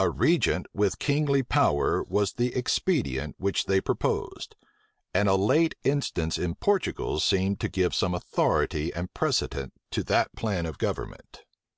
A 0.00 0.08
regent 0.08 0.64
with 0.72 0.98
kingly 0.98 1.42
power 1.42 2.02
was 2.02 2.32
the 2.32 2.54
expedient 2.56 3.34
which 3.36 3.66
they 3.66 3.78
proposed; 3.82 4.56
and 5.12 5.28
a 5.28 5.34
late 5.34 5.74
instance 5.84 6.38
in 6.38 6.54
Portugal 6.54 7.20
seemed 7.20 7.60
to 7.60 7.68
give 7.68 7.94
some 7.94 8.14
authority 8.14 8.90
and 8.94 9.12
precedent 9.12 9.74
to 9.90 10.02
that 10.04 10.34
plan 10.34 10.64
of 10.64 10.78
government. 10.78 11.42